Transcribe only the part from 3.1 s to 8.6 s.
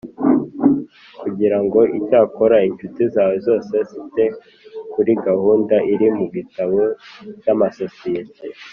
zawe zose zite kuri gahunda iri mu gitabo cy amasosiyete